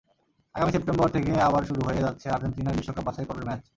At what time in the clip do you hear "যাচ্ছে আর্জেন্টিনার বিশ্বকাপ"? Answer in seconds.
2.05-3.03